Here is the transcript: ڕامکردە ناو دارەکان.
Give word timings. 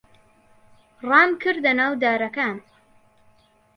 ڕامکردە 1.09 1.71
ناو 1.79 1.93
دارەکان. 2.03 2.55